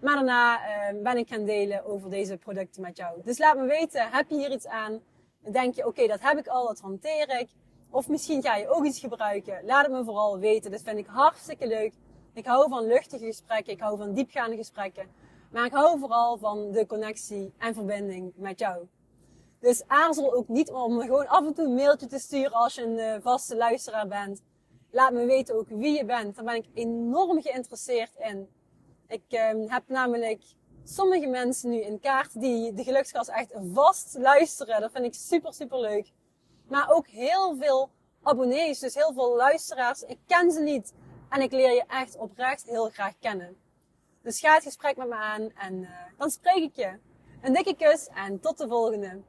Maar 0.00 0.14
daarna 0.14 0.58
uh, 0.58 1.02
ben 1.02 1.16
ik 1.16 1.28
gaan 1.28 1.44
delen 1.44 1.84
over 1.84 2.10
deze 2.10 2.36
producten 2.36 2.82
met 2.82 2.96
jou. 2.96 3.20
Dus 3.24 3.38
laat 3.38 3.56
me 3.56 3.66
weten, 3.66 4.10
heb 4.10 4.30
je 4.30 4.36
hier 4.36 4.52
iets 4.52 4.66
aan? 4.66 5.00
Denk 5.40 5.74
je, 5.74 5.86
oké, 5.86 6.06
dat 6.06 6.20
heb 6.20 6.38
ik 6.38 6.46
al, 6.46 6.66
dat 6.66 6.80
hanteer 6.80 7.40
ik. 7.40 7.48
Of 7.94 8.08
misschien 8.08 8.42
ga 8.42 8.56
je 8.56 8.68
ook 8.68 8.84
iets 8.84 8.98
gebruiken. 8.98 9.64
Laat 9.64 9.82
het 9.82 9.92
me 9.92 10.04
vooral 10.04 10.38
weten. 10.38 10.70
Dat 10.70 10.82
vind 10.82 10.98
ik 10.98 11.06
hartstikke 11.06 11.66
leuk. 11.66 11.92
Ik 12.32 12.46
hou 12.46 12.68
van 12.68 12.86
luchtige 12.86 13.24
gesprekken. 13.24 13.72
Ik 13.72 13.80
hou 13.80 13.96
van 13.98 14.12
diepgaande 14.12 14.56
gesprekken. 14.56 15.08
Maar 15.50 15.64
ik 15.64 15.72
hou 15.72 15.98
vooral 15.98 16.38
van 16.38 16.70
de 16.72 16.86
connectie 16.86 17.52
en 17.58 17.74
verbinding 17.74 18.32
met 18.36 18.58
jou. 18.58 18.86
Dus 19.60 19.82
aarzel 19.86 20.34
ook 20.34 20.48
niet 20.48 20.70
om 20.70 21.00
gewoon 21.00 21.28
af 21.28 21.46
en 21.46 21.54
toe 21.54 21.64
een 21.64 21.74
mailtje 21.74 22.06
te 22.06 22.18
sturen 22.18 22.52
als 22.52 22.74
je 22.74 22.82
een 22.82 22.98
uh, 22.98 23.14
vaste 23.20 23.56
luisteraar 23.56 24.08
bent. 24.08 24.42
Laat 24.90 25.12
me 25.12 25.24
weten 25.24 25.54
ook 25.54 25.68
wie 25.68 25.96
je 25.96 26.04
bent. 26.04 26.36
Daar 26.36 26.44
ben 26.44 26.54
ik 26.54 26.66
enorm 26.74 27.42
geïnteresseerd 27.42 28.12
in. 28.18 28.48
Ik 29.08 29.24
uh, 29.28 29.70
heb 29.70 29.82
namelijk 29.86 30.42
sommige 30.84 31.26
mensen 31.26 31.70
nu 31.70 31.80
in 31.80 32.00
kaart 32.00 32.40
die 32.40 32.72
de 32.72 32.84
gelukskas 32.84 33.28
echt 33.28 33.52
vast 33.72 34.16
luisteren. 34.18 34.80
Dat 34.80 34.92
vind 34.92 35.04
ik 35.04 35.14
super, 35.14 35.54
super 35.54 35.80
leuk 35.80 36.12
maar 36.68 36.90
ook 36.90 37.06
heel 37.06 37.56
veel 37.56 37.90
abonnees, 38.22 38.78
dus 38.78 38.94
heel 38.94 39.12
veel 39.12 39.36
luisteraars. 39.36 40.02
Ik 40.02 40.18
ken 40.26 40.50
ze 40.50 40.60
niet 40.60 40.92
en 41.28 41.40
ik 41.40 41.52
leer 41.52 41.74
je 41.74 41.84
echt 41.88 42.16
oprecht 42.16 42.64
heel 42.64 42.90
graag 42.90 43.12
kennen. 43.20 43.56
Dus 44.22 44.40
ga 44.40 44.54
het 44.54 44.62
gesprek 44.62 44.96
met 44.96 45.08
me 45.08 45.14
aan 45.14 45.50
en 45.54 45.84
eh, 45.84 45.90
dan 46.18 46.30
spreek 46.30 46.62
ik 46.62 46.76
je. 46.76 46.98
Een 47.42 47.52
dikke 47.52 47.76
kus 47.76 48.08
en 48.08 48.40
tot 48.40 48.58
de 48.58 48.68
volgende. 48.68 49.20